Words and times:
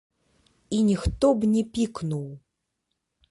І 0.69 0.79
ніхто 0.87 1.27
б 1.41 1.51
не 1.53 1.63
пікнуў. 1.77 2.27